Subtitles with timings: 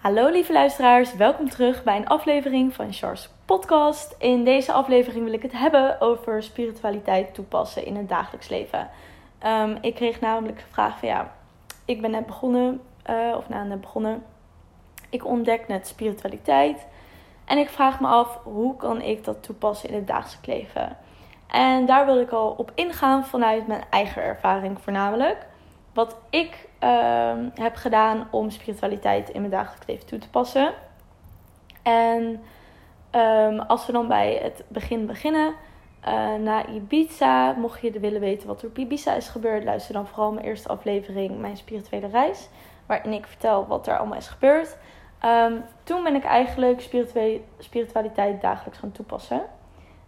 [0.00, 4.14] Hallo lieve luisteraars, welkom terug bij een aflevering van Charles Podcast.
[4.18, 8.88] In deze aflevering wil ik het hebben over spiritualiteit toepassen in het dagelijks leven.
[9.38, 11.32] Ehm, ik kreeg namelijk de vraag van ja,
[11.84, 14.22] ik ben net begonnen, uh, of nou net begonnen.
[15.10, 16.86] Ik ontdek net spiritualiteit
[17.44, 20.96] en ik vraag me af hoe kan ik dat toepassen in het dagelijks leven.
[21.46, 25.46] En daar wil ik al op ingaan vanuit mijn eigen ervaring voornamelijk.
[25.92, 30.72] Wat ik Ehm, heb gedaan om spiritualiteit in mijn dagelijks leven toe te passen.
[31.82, 32.40] En
[33.10, 35.54] ehm, als we dan bij het begin beginnen,
[36.08, 40.06] uh, na Ibiza, mocht je willen weten wat er op Ibiza is gebeurd, luister dan
[40.06, 42.48] vooral mijn eerste aflevering, Mijn Spirituele Reis,
[42.86, 44.76] waarin ik vertel wat er allemaal is gebeurd.
[45.18, 46.80] Ehm, toen ben ik eigenlijk
[47.58, 49.42] spiritualiteit dagelijks gaan toepassen.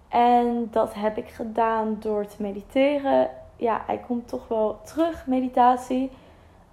[0.08, 3.30] En dat heb ik gedaan door te mediteren.
[3.56, 6.10] Ja, hij komt toch wel terug, meditatie.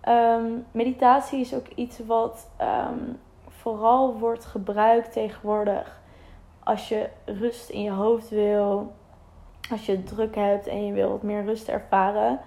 [0.01, 2.99] Ehm, meditatie is ook iets wat ehm,
[3.47, 5.99] vooral wordt gebruikt tegenwoordig
[6.63, 8.94] als je rust in je hoofd wil,
[9.72, 12.39] als je druk hebt en je wil wat meer rust ervaren.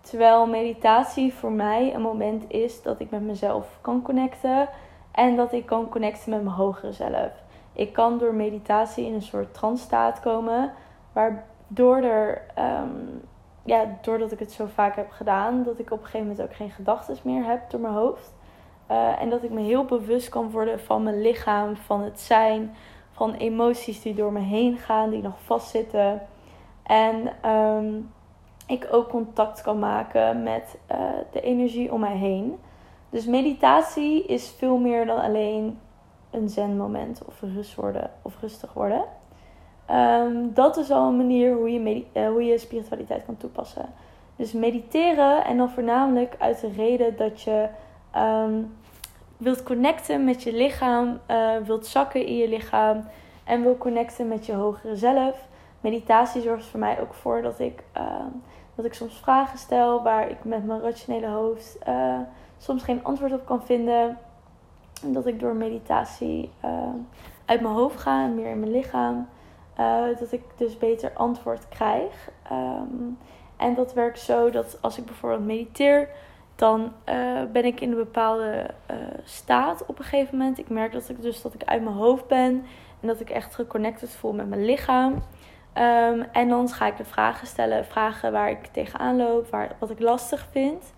[0.00, 4.68] Terwijl meditatie voor mij een moment is dat ik met mezelf kan connecten
[5.12, 7.30] en dat ik kan connecten met mijn hogere zelf.
[7.72, 10.72] Ik kan door meditatie in een soort trance staat komen,
[11.12, 13.22] waardoor er um,
[13.66, 16.54] ja, doordat ik het zo vaak heb gedaan, dat ik op een gegeven moment ook
[16.54, 18.34] geen gedachten meer heb door mijn hoofd.
[18.90, 22.76] Uh, en dat ik me heel bewust kan worden van mijn lichaam, van het zijn,
[23.12, 26.22] van emoties die door me heen gaan, die nog vastzitten.
[26.82, 28.12] En um,
[28.66, 30.98] ik ook contact kan maken met uh,
[31.32, 32.58] de energie om mij heen.
[33.10, 35.78] Dus meditatie is veel meer dan alleen
[36.30, 39.04] een zen-moment of rust worden of rustig worden.
[39.90, 43.86] Um, dat is al een manier hoe je, uh, hoe je spiritualiteit kan toepassen.
[44.36, 47.68] Dus mediteren en dan voornamelijk uit de reden dat je
[48.16, 48.76] um,
[49.36, 53.04] wilt connecten met je lichaam, uh, wilt zakken in je lichaam
[53.44, 55.48] en wil connecten met je hogere zelf.
[55.80, 58.24] Meditatie zorgt voor mij ook voor dat ik, uh,
[58.74, 62.18] dat ik soms vragen stel waar ik met mijn rationele hoofd uh,
[62.58, 64.18] soms geen antwoord op kan vinden.
[65.02, 66.50] En dat ik door meditatie
[67.44, 69.28] uit mijn hoofd ga en meer in mijn lichaam.
[69.80, 72.30] Uh, dat ik dus beter antwoord krijg.
[72.52, 73.18] Um,
[73.56, 76.08] en dat werkt zo dat als ik bijvoorbeeld mediteer,
[76.54, 80.58] dan uh, ben ik in een bepaalde uh, staat op een gegeven moment.
[80.58, 82.64] Ik merk dat ik dus dat ik uit mijn hoofd ben
[83.00, 85.12] en dat ik echt geconnected voel met mijn lichaam.
[85.12, 89.90] Um, en dan ga ik de vragen stellen, vragen waar ik tegenaan loop, waar, wat
[89.90, 90.94] ik lastig vind.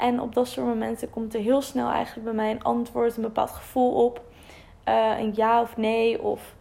[0.00, 3.22] En op dat soort momenten komt er heel snel eigenlijk bij mij een antwoord, een
[3.22, 4.20] bepaald gevoel op.
[5.18, 6.54] een ja of nee of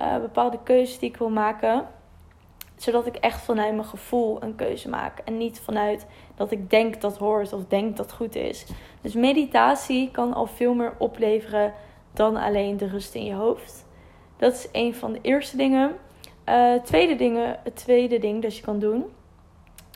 [0.00, 1.86] uh, bepaalde keuzes die ik wil maken.
[2.76, 5.18] Zodat ik echt vanuit mijn gevoel een keuze maak.
[5.18, 8.66] En niet vanuit dat ik denk dat hoort of denk dat goed is.
[9.00, 11.72] Dus meditatie kan al veel meer opleveren
[12.12, 13.86] dan alleen de rust in je hoofd.
[14.36, 15.96] Dat is een van de eerste dingen.
[16.48, 19.04] Uh, tweede dingen het tweede ding dat je kan doen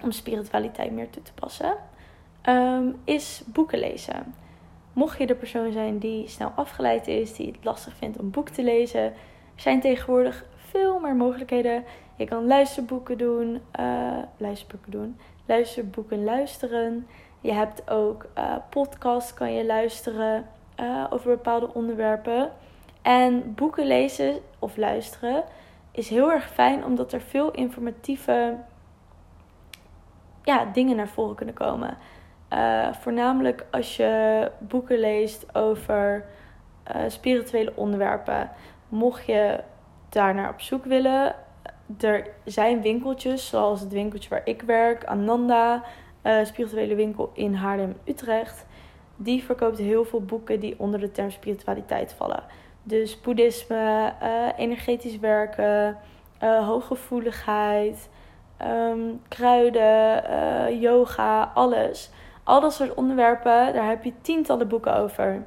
[0.03, 1.77] om spiritualiteit meer toe te passen,
[2.49, 4.35] um, is boeken lezen.
[4.93, 8.49] Mocht je de persoon zijn die snel afgeleid is, die het lastig vindt om boek
[8.49, 9.13] te lezen,
[9.55, 11.85] zijn tegenwoordig veel meer mogelijkheden.
[12.17, 17.07] Je kan luisterboeken doen, uh, luisterboeken doen, luisterboeken luisteren.
[17.41, 20.47] Je hebt ook uh, podcasts kan je luisteren
[20.81, 22.51] uh, over bepaalde onderwerpen.
[23.03, 25.45] En boeken lezen of luisteren
[25.91, 28.57] is heel erg fijn omdat er veel informatieve
[30.43, 31.97] ja, dingen naar voren kunnen komen.
[33.01, 36.25] voornamelijk als je boeken leest over
[37.09, 38.51] spirituele onderwerpen
[38.93, 39.61] mocht je
[40.09, 41.35] daar naar op zoek willen,
[42.01, 45.83] er zijn winkeltjes, zoals het winkeltje waar ik werk, Ananda,
[46.23, 48.67] uh, spirituele winkel in Haarlem, Utrecht.
[49.17, 52.43] Die verkoopt heel veel boeken die onder de term spiritualiteit vallen.
[52.83, 55.97] Dus boeddhisme, uh, energetisch werken,
[56.43, 58.09] uh, hooggevoeligheid,
[58.65, 62.11] um, kruiden, yoga, alles.
[62.45, 65.45] Al dat soort onderwerpen, daar heb je tientallen boeken over.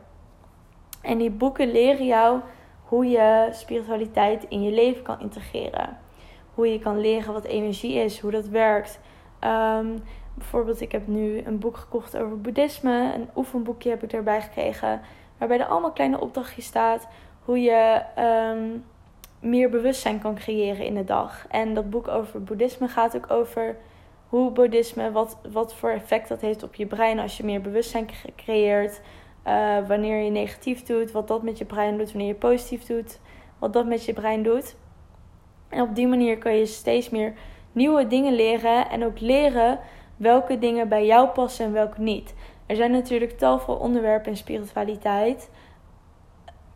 [1.02, 2.40] En die boeken leren jou
[2.86, 5.98] hoe je spiritualiteit in je leven kan integreren.
[6.54, 9.00] Hoe je kan leren wat energie is, hoe dat werkt.
[9.42, 10.04] Um,
[10.34, 13.12] bijvoorbeeld, ik heb nu een boek gekocht over boeddhisme.
[13.14, 15.02] Een oefenboekje heb ik erbij gekregen.
[15.38, 17.08] Waarbij er allemaal kleine opdrachtjes staat.
[17.46, 18.84] Hoe je um,
[19.40, 21.46] meer bewustzijn kan creëren in de dag.
[21.50, 23.78] En dat boek over boeddhisme gaat ook over
[24.28, 28.10] hoe boeddhisme, wat, wat voor effect dat heeft op je brein als je meer bewustzijn
[28.36, 29.02] creëert.
[29.48, 32.12] Uh, wanneer je negatief doet, wat dat met je brein doet.
[32.12, 33.20] Wanneer je positief doet,
[33.60, 34.76] wat dat met je brein doet.
[35.70, 37.34] En op die manier kan je steeds meer
[37.72, 38.90] nieuwe dingen leren.
[38.90, 39.80] En ook leren
[40.18, 42.34] welke dingen bij jou passen en welke niet.
[42.66, 45.50] Er zijn natuurlijk tal van onderwerpen in spiritualiteit.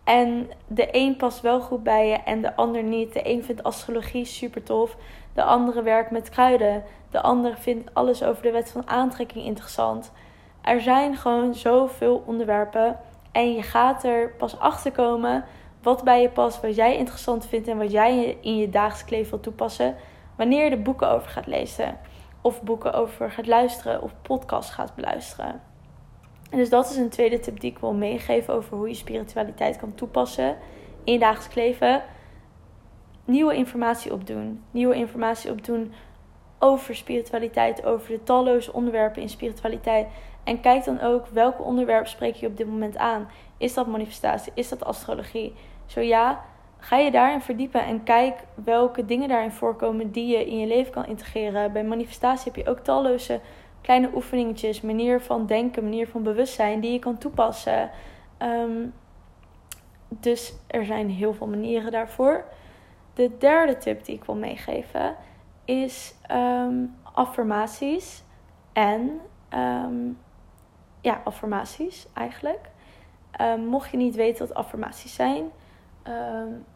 [0.04, 3.14] En de een past wel goed bij je en de ander niet.
[3.14, 4.98] De een vindt astrologie super tof.
[5.34, 6.84] De andere werkt met kruiden.
[7.10, 10.12] De andere vindt alles over de wet van aantrekking interessant.
[10.70, 13.00] Er zijn gewoon zoveel onderwerpen.
[13.32, 15.46] En je gaat er pas achter komen
[15.82, 19.30] wat bij je past, wat jij interessant vindt en wat jij in je dagelijks leven
[19.30, 19.96] wil toepassen.
[20.36, 21.98] Wanneer je er boeken over gaat lezen.
[22.42, 24.02] Of boeken over gaat luisteren.
[24.02, 25.62] Of podcasts gaat beluisteren.
[26.50, 29.78] En dus dat is een tweede tip die ik wil meegeven over hoe je spiritualiteit
[29.78, 30.58] kan toepassen
[31.04, 32.04] in je dagelijks leven.
[33.26, 34.64] Nieuwe informatie opdoen.
[34.72, 35.94] Nieuwe informatie opdoen
[36.60, 40.08] over spiritualiteit, over de talloze onderwerpen in spiritualiteit.
[40.50, 43.28] En kijk dan ook welke onderwerp spreek je op dit moment aan.
[43.58, 44.52] Is dat manifestatie?
[44.56, 45.54] Is dat astrologie?
[45.86, 46.46] Zo ja,
[46.78, 50.92] ga je daarin verdiepen en kijk welke dingen daarin voorkomen die je in je leven
[50.92, 51.72] kan integreren.
[51.72, 53.40] Bij manifestatie heb je ook talloze
[53.82, 57.90] kleine oefeningetjes, manier van denken, manier van bewustzijn die je kan toepassen.
[58.38, 58.88] Ehm,
[60.08, 62.46] dus er zijn heel veel manieren daarvoor.
[63.14, 65.16] De derde tip die ik wil meegeven
[65.66, 68.24] is ehm, affirmaties
[68.74, 69.20] en
[69.50, 70.12] ehm,
[71.02, 72.70] ja, affirmaties eigenlijk.
[73.70, 75.52] mocht je niet weten wat affirmaties zijn,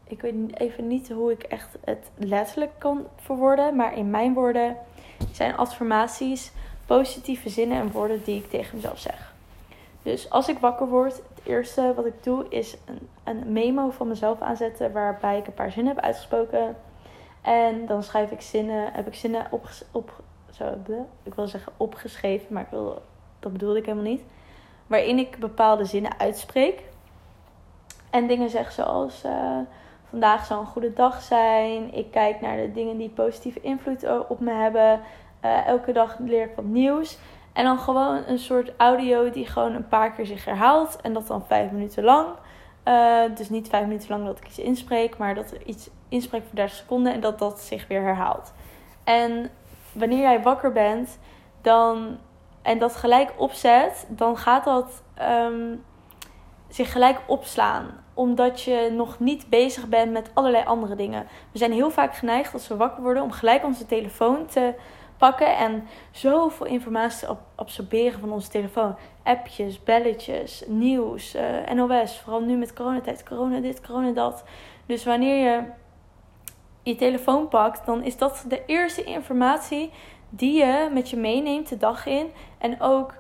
[0.04, 4.78] ik weet even niet hoe ik echt het letterlijk kan verwoorden, maar in mijn woorden
[5.32, 6.52] zijn affirmaties
[6.86, 9.34] positieve zinnen en woorden die ik tegen mezelf zeg.
[10.02, 14.08] Dus als ik wakker word, het eerste wat ik doe is een, een memo van
[14.08, 16.76] mezelf aanzetten waarbij ik een paar zinnen heb uitgesproken.
[17.42, 20.22] En dan schrijf ik zinnen, heb ik zinnen op, op
[20.52, 20.78] zo,
[21.24, 23.02] ik wil zeggen opgeschreven, maar ik wil,
[23.44, 24.24] dat bedoelde ik helemaal niet.
[24.88, 26.82] Waarin ik bepaalde zinnen uitspreek.
[28.10, 29.58] En dingen zeg zoals uh,
[30.10, 31.94] vandaag zal een goede dag zijn.
[31.94, 35.02] Ik kijk naar de dingen die positieve invloed op me hebben.
[35.46, 37.18] Uh, elke dag leer ik wat nieuws.
[37.54, 41.02] En dan gewoon een soort audio die gewoon een paar keer zich herhaalt.
[41.02, 42.28] En dat dan vijf minuten lang.
[43.36, 46.76] Dus niet vijf minuten lang dat ik iets inspreek, maar dat iets inspreek voor 30
[46.76, 48.54] seconden en dat dat zich weer herhaalt.
[49.04, 49.50] En
[49.92, 51.20] wanneer jij wakker bent
[51.62, 52.18] dan,
[52.64, 55.84] en dat gelijk opzet, dan gaat dat um,
[56.68, 58.02] zich gelijk opslaan.
[58.14, 61.28] Omdat je nog niet bezig bent met allerlei andere dingen.
[61.52, 64.74] We zijn heel vaak geneigd als we wakker worden om gelijk onze telefoon te
[65.18, 68.96] pakken en zoveel informatie op absorberen van onze telefoon.
[69.24, 74.44] Appjes, belletjes, nieuws, eh, NOS, vooral nu met coronatijd, corona dit, corona dat.
[74.86, 75.64] Dus wanneer je
[76.84, 79.92] je telefoon pakt, dan is dat de eerste informatie
[80.36, 82.32] die je met je meeneemt de dag in.
[82.58, 83.14] En ook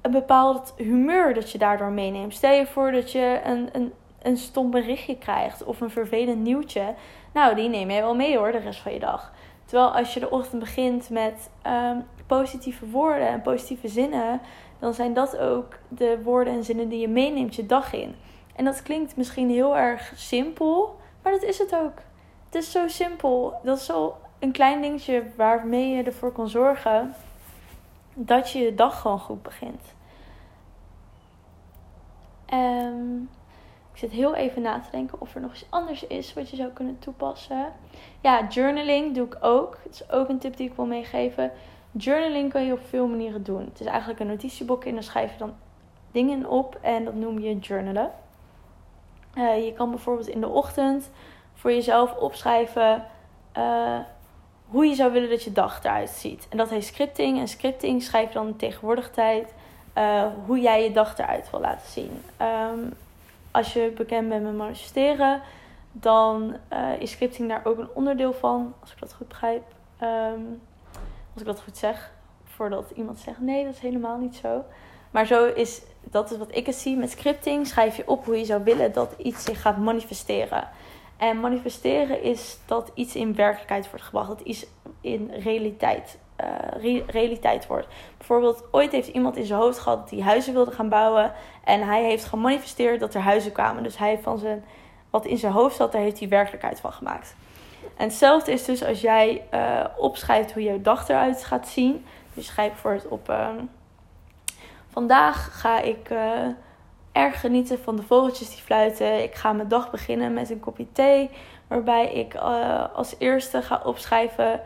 [0.00, 2.34] een bepaald humeur dat je daardoor meeneemt.
[2.34, 3.92] Stel je voor dat je een, een,
[4.22, 6.94] een stom berichtje krijgt of een vervelend nieuwtje.
[7.32, 9.32] Nou, die neem je wel mee hoor, de rest van je dag.
[9.64, 14.40] Terwijl als je de ochtend begint met ehm, positieve woorden en positieve zinnen,
[14.78, 18.14] dan zijn dat ook de woorden en zinnen die je meeneemt je dag in.
[18.56, 21.98] En dat klinkt misschien heel erg simpel, maar dat is het ook.
[22.44, 23.60] Het is zo simpel.
[23.62, 27.14] Dat is zo een klein dingetje waarmee je ervoor kan zorgen
[28.14, 29.94] dat je je dag gewoon goed begint.
[32.52, 33.28] Um,
[34.00, 36.70] zit heel even na te denken of er nog iets anders is wat je zou
[36.70, 37.72] kunnen toepassen.
[38.20, 39.78] Ja, journaling doe ik ook.
[39.82, 41.52] Het is ook een tip die ik wil meegeven.
[41.92, 43.64] Journaling kan je op veel manieren doen.
[43.64, 45.54] Het is eigenlijk een notitieboek en dan schrijf je dan
[46.12, 48.10] dingen op en dat noem je journalen.
[49.34, 51.10] Uh, je kan bijvoorbeeld in de ochtend
[51.54, 53.04] voor jezelf opschrijven
[53.56, 53.98] uh,
[54.70, 56.46] hoe je zou willen dat je dag eruit ziet.
[56.50, 57.38] En dat heet scripting.
[57.38, 59.54] En scripting schrijf je dan tegenwoordig tijd
[59.98, 62.22] uh, hoe jij je dag eruit wil laten zien.
[62.42, 62.92] Um,
[63.50, 65.42] als je bekend bent met manifesteren,
[65.92, 68.74] dan uh, is scripting daar ook een onderdeel van.
[68.80, 69.62] Als ik dat goed begrijp.
[69.98, 70.40] Ehm,
[71.32, 72.12] als ik dat goed zeg.
[72.44, 74.64] Voordat iemand zegt, nee, dat is helemaal niet zo.
[75.10, 76.96] Maar zo is, dat is wat ik het zie.
[76.96, 80.68] Met scripting schrijf je op hoe je zou willen dat iets zich gaat manifesteren.
[81.20, 84.28] En manifesteren is dat iets in werkelijkheid wordt gebracht.
[84.28, 84.66] Dat iets
[85.00, 87.86] in realiteit uh, realiteit wordt.
[88.16, 91.32] Bijvoorbeeld, ooit heeft iemand in zijn hoofd gehad dat hij huizen wilde gaan bouwen.
[91.64, 93.82] En hij heeft gemanifesteerd dat er huizen kwamen.
[93.82, 94.64] Dus hij van zijn,
[95.10, 97.34] wat in zijn hoofd zat, daar heeft hij werkelijkheid van gemaakt.
[97.96, 102.04] En hetzelfde is dus als jij uh, opschrijft hoe jouw dag eruit gaat zien.
[102.34, 103.30] Dus schrijf bijvoorbeeld op.
[103.30, 103.48] Uh,
[104.88, 106.46] vandaag ga ik uh,
[107.12, 109.22] erg genieten van de vogeltjes die fluiten.
[109.22, 111.30] Ik ga mijn dag beginnen met een kopje thee.
[111.66, 112.34] Waarbij ik
[112.94, 114.60] als eerste ga opschrijven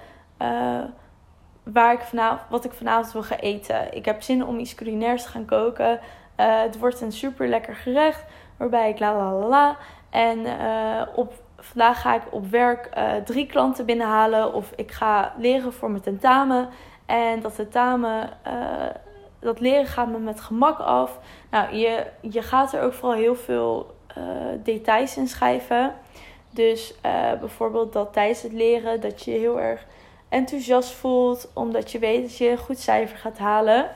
[1.62, 3.94] waar ik vanavond, wat ik vanavond wil gaan eten.
[3.94, 6.00] Ik heb zin om iets culinairs te gaan koken.
[6.40, 8.24] Uh, het wordt een super lekker gerecht.
[8.56, 9.76] Waarbij ik la la la la.
[10.10, 10.46] En
[11.14, 12.88] op, vandaag ga ik op werk
[13.24, 14.54] drie klanten binnenhalen.
[14.54, 16.68] Of ik ga leren voor mijn tentamen.
[17.06, 18.30] En dat tentamen,
[19.44, 21.18] dat leren gaat me met gemak af.
[21.50, 24.24] Nou, je, je gaat er ook vooral heel veel uh,
[24.62, 25.94] details in schrijven.
[26.50, 29.86] Dus uh, bijvoorbeeld dat tijdens het leren dat je je heel erg
[30.28, 31.50] enthousiast voelt.
[31.54, 33.90] Omdat je weet dat je een goed cijfer gaat halen.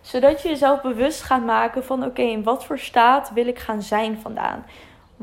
[0.00, 3.82] Zodat je jezelf bewust gaat maken van oké, in wat voor staat wil ik gaan
[3.82, 4.64] zijn vandaan?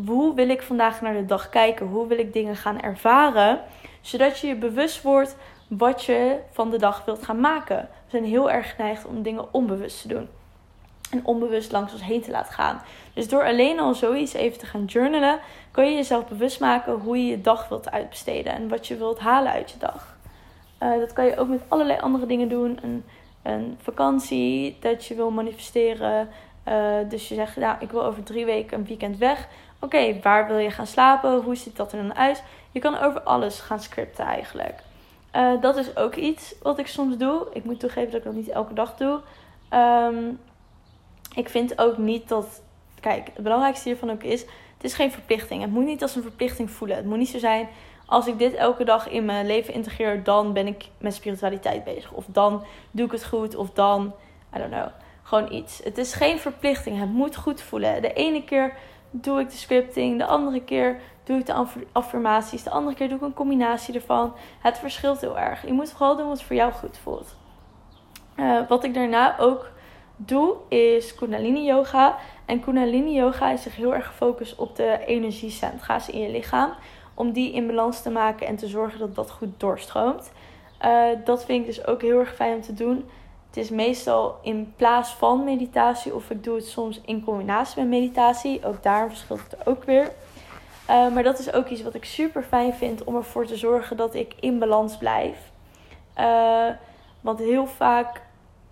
[0.06, 1.88] Hoe wil ik vandaag naar de dag kijken?
[1.88, 3.62] Hoe wil ik dingen gaan ervaren?
[4.02, 5.36] Zodat je je bewust wordt
[5.68, 7.90] wat je van de dag wilt gaan maken.
[8.16, 10.28] Zijn heel erg geneigd om dingen onbewust te doen.
[11.12, 12.82] En onbewust langs ons heen te laten gaan.
[13.14, 15.40] Dus door alleen al zoiets even te gaan journalen,
[15.72, 19.20] kan je jezelf bewust maken hoe je je dag wilt uitbesteden en wat je wilt
[19.20, 20.18] halen uit je dag.
[20.80, 22.80] Uh, dat kan je ook met allerlei andere dingen doen.
[22.82, 23.04] Een,
[23.44, 26.30] een vakantie dat je wil manifesteren.
[26.68, 29.48] Uh, dus je zegt, nou, ik wil over drie weken een weekend weg.
[29.80, 31.42] Oké, waar wil je gaan slapen?
[31.42, 32.44] Hoe ziet dat er dan uit?
[32.72, 34.80] Je kan over alles gaan scripten eigenlijk.
[35.36, 37.48] Uh, dat is ook iets wat ik soms doe.
[37.54, 39.20] Ik moet toegeven dat ik dat niet elke dag doe.
[39.74, 40.40] Um,
[41.36, 42.62] ik vind ook niet dat.
[43.00, 45.62] Kijk, het belangrijkste hiervan ook is: het is geen verplichting.
[45.62, 46.98] Het moet niet als een verplichting voelen.
[46.98, 47.68] Het moet niet zo zijn.
[48.06, 52.12] Als ik dit elke dag in mijn leven integreer, dan ben ik met spiritualiteit bezig.
[52.12, 53.56] Of dan doe ik het goed.
[53.56, 54.14] Of dan,
[54.56, 54.88] I don't know,
[55.24, 55.82] gewoon iets.
[55.84, 57.00] Het is geen verplichting.
[57.00, 58.02] Het moet goed voelen.
[58.02, 58.74] De ene keer
[59.12, 60.18] doe ik de scripting.
[60.18, 62.64] De andere keer doe ik de affirmaties.
[62.64, 64.34] De andere keer doe ik een combinatie ervan.
[64.60, 65.66] Het verschilt heel erg.
[65.66, 67.36] Je moet vooral doen wat voor jou goed voelt.
[68.36, 69.72] Uh, wat ik daarna ook
[70.16, 72.18] doe is Kundalini Yoga.
[72.46, 76.74] En Kundalini Yoga is zich heel erg gefocust op de energiecentra's in je lichaam.
[77.14, 80.32] Om die in balans te maken en te zorgen dat dat goed doorstroomt.
[80.86, 83.10] Uh, dat vind ik dus ook heel erg fijn om te doen.
[83.48, 87.90] Het is meestal in plaats van meditatie of ik doe het soms in combinatie met
[87.90, 88.66] meditatie.
[88.66, 90.12] Ook daar verschilt het ook weer.
[90.90, 93.98] Uh, maar dat is ook iets wat ik super fijn vind om ervoor te zorgen
[93.98, 95.38] dat ik in balans blijf.
[96.20, 96.68] Uh,
[97.22, 98.22] want heel vaak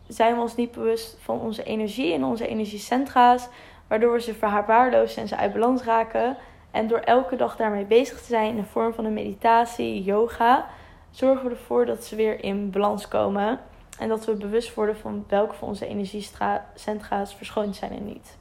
[0.08, 3.48] zijn we ons niet bewust van onze energie en onze energiecentra's,
[3.88, 6.38] waardoor we ze verwaarlozen en ze uit balans raken.
[6.72, 10.68] En door elke dag daarmee bezig te zijn in de vorm van een meditatie, yoga,
[11.12, 13.60] zorgen we ervoor dat ze weer in balans komen.
[14.00, 18.38] En dat we bewust worden van welke van onze energiecentra's verschoond zijn en niet.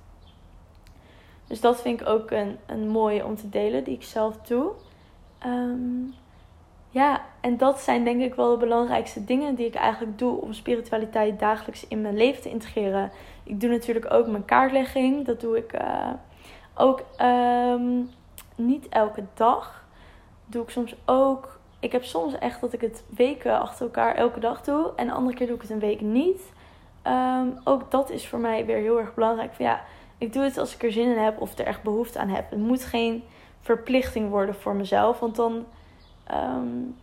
[1.53, 4.71] Dus dat vind ik ook een, een mooie om te delen, die ik zelf doe.
[5.47, 6.15] Um,
[6.91, 10.53] ja, en dat zijn denk ik wel de belangrijkste dingen die ik eigenlijk doe om
[10.53, 13.11] spiritualiteit dagelijks in mijn leven te integreren.
[13.45, 15.27] Ik doe natuurlijk ook mijn kaartlegging.
[15.27, 16.11] Dat doe ik uh,
[16.75, 18.11] ook um,
[18.57, 19.85] niet elke dag.
[20.47, 21.59] Doe ik soms ook.
[21.81, 24.93] Ik heb soms echt dat ik het weken achter elkaar elke dag doe.
[24.97, 26.53] En de andere keer doe ik het een week niet.
[27.07, 29.53] Um, ook dat is voor mij weer heel erg belangrijk.
[29.59, 29.83] Ja,
[30.23, 32.51] ik doe het als ik er zin in heb of er echt behoefte aan heb.
[32.51, 33.25] Het moet geen
[33.61, 35.21] verplichting worden voor mezelf.
[35.21, 35.67] Want dan
[36.35, 36.97] um,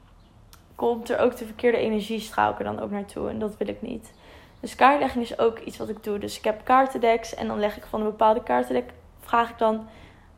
[0.76, 3.30] komt er ook de verkeerde energiestraal er dan ook naartoe.
[3.30, 4.14] En dat wil ik niet.
[4.60, 6.18] Dus kaartlegging is ook iets wat ik doe.
[6.18, 8.90] Dus ik heb kaartendeks en dan leg ik van een bepaalde kaartendek.
[9.20, 9.88] Vraag ik dan,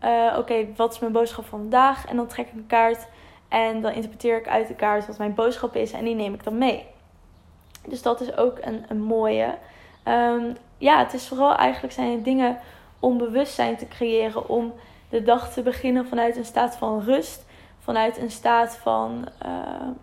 [0.04, 2.06] uh, oké, wat is mijn boodschap van vandaag?
[2.06, 3.08] En dan trek ik een kaart
[3.48, 5.92] en dan interpreteer ik uit de kaart wat mijn boodschap is.
[5.92, 6.86] En die neem ik dan mee.
[7.88, 9.58] Dus dat is ook een, een mooie.
[10.08, 12.58] Um, ja, het is vooral eigenlijk zijn dingen
[13.00, 14.50] om bewustzijn te creëren.
[14.50, 14.74] Om
[15.10, 17.46] de dag te beginnen vanuit een staat van rust
[17.80, 19.52] vanuit een staat van uh,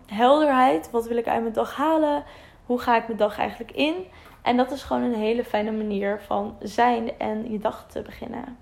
[0.05, 0.91] helderheid.
[0.91, 2.23] Wat wil ik uit mijn dag halen?
[2.65, 3.95] Hoe ga ik mijn dag eigenlijk in?
[4.41, 8.57] En dat is gewoon een hele fijne manier van zijn en je dag te beginnen.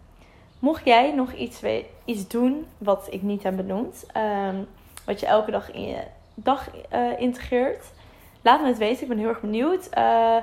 [0.59, 1.61] Mocht jij nog iets,
[2.05, 4.05] iets doen wat ik niet heb benoemd,
[4.47, 4.67] um,
[5.05, 7.85] wat je elke dag in je dag uh, integreert,
[8.41, 9.01] laat me het weten.
[9.01, 9.89] Ik ben heel erg benieuwd.
[9.97, 10.35] Uh,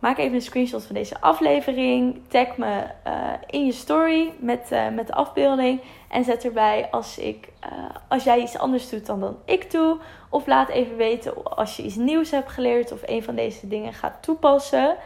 [0.00, 2.20] Maak even een screenshot van deze aflevering.
[2.28, 5.80] Tag me uh, in je story met, uh, met de afbeelding.
[6.08, 7.72] En zet erbij als, ik, uh,
[8.08, 9.96] als jij iets anders doet dan, dan ik doe.
[10.28, 13.92] Of laat even weten als je iets nieuws hebt geleerd of een van deze dingen
[13.92, 14.96] gaat toepassen.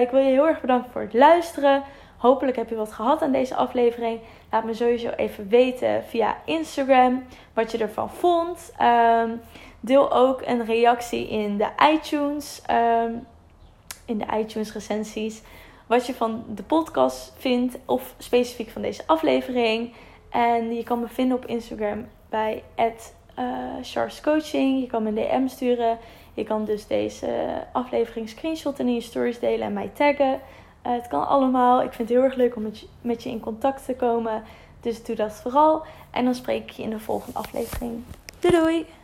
[0.00, 1.82] ik wil je heel erg bedanken voor het luisteren.
[2.16, 4.20] Hopelijk heb je wat gehad aan deze aflevering.
[4.50, 7.24] Laat me sowieso even weten via Instagram
[7.54, 8.72] wat je ervan vond.
[8.82, 9.40] Um,
[9.80, 12.62] deel ook een reactie in de iTunes.
[12.70, 13.26] Um,
[14.06, 15.42] in de iTunes recensies
[15.86, 19.92] wat je van de podcast vindt of specifiek van deze aflevering.
[20.30, 22.62] En je kan me vinden op Instagram bij
[23.38, 24.80] uh, Coaching.
[24.80, 25.98] Je kan me een DM sturen.
[26.34, 27.28] Je kan dus deze
[27.72, 30.32] aflevering screenshotten in je stories delen en mij taggen.
[30.86, 31.82] Uh, het kan allemaal.
[31.82, 34.42] Ik vind het heel erg leuk om met je, met je in contact te komen.
[34.80, 35.82] Dus doe dat vooral.
[36.10, 38.02] En dan spreek ik je in de volgende aflevering.
[38.40, 38.95] Doei doei!